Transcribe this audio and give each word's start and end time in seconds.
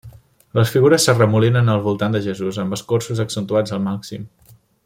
Les 0.59 0.71
figures 0.75 1.05
s'arremolinen 1.09 1.69
al 1.75 1.83
voltant 1.89 2.17
de 2.17 2.23
Jesús, 2.31 2.61
amb 2.65 2.79
escorços 2.81 3.25
accentuats 3.29 3.77
al 3.79 3.89
màxim. 3.93 4.29